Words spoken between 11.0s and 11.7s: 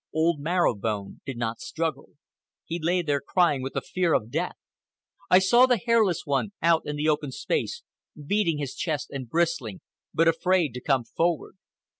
forward.